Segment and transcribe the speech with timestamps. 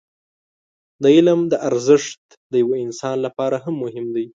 [1.01, 4.25] د علم دا ارزښت د يوه انسان لپاره هم مهم دی.